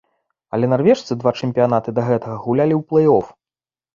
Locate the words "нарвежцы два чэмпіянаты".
0.71-1.93